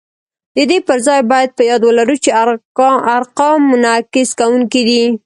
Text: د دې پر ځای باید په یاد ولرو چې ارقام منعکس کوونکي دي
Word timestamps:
د 0.55 0.57
دې 0.69 0.77
پر 0.87 0.97
ځای 1.07 1.21
باید 1.31 1.49
په 1.57 1.63
یاد 1.69 1.81
ولرو 1.85 2.15
چې 2.23 2.29
ارقام 3.15 3.59
منعکس 3.71 4.29
کوونکي 4.39 4.81
دي 4.89 5.01